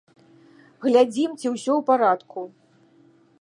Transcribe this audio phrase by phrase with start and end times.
[0.85, 2.39] Глядзім, ці ўсё ў парадку.